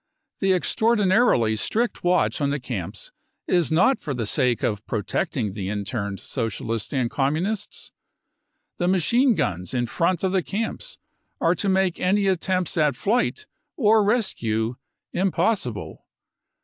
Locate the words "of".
4.63-4.83, 10.23-10.31